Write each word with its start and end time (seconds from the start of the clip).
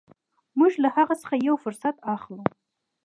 موږ 0.57 0.73
له 0.83 0.89
هغه 0.95 1.15
څخه 1.21 1.35
یو 1.47 1.55
فرصت 1.63 1.95
اخلو. 2.15 2.43